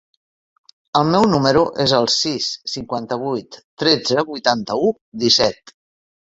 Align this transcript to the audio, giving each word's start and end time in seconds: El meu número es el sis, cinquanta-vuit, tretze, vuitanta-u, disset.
El 0.99 1.11
meu 1.15 1.27
número 1.33 1.61
es 1.83 1.93
el 1.99 2.09
sis, 2.15 2.49
cinquanta-vuit, 2.77 3.61
tretze, 3.85 4.27
vuitanta-u, 4.33 4.93
disset. 5.29 5.79